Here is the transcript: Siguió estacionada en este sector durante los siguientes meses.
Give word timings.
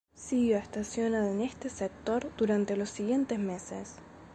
Siguió 0.15 0.57
estacionada 0.57 1.31
en 1.31 1.41
este 1.41 1.69
sector 1.69 2.31
durante 2.35 2.75
los 2.75 2.89
siguientes 2.89 3.37
meses. 3.37 3.97